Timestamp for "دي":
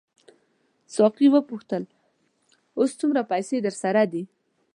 4.11-4.23